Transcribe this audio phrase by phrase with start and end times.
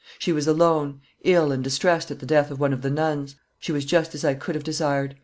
[0.17, 3.71] She was alone, ill and distressed at the death of one of the nuns; she
[3.71, 5.13] was just as I could have desired.